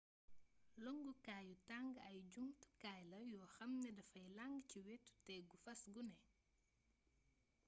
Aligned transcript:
longkukaayu 0.83 1.55
tang 1.69 1.91
ay 2.09 2.17
jumtukaay 2.33 3.01
la 3.11 3.19
yoo 3.31 3.47
xam 3.55 3.71
ne 3.83 3.89
dafay 3.97 4.27
lang 4.37 4.55
ci 4.69 4.77
wetu 4.87 5.11
tegu 5.25 5.55
fas 5.63 5.81
gune 5.93 6.15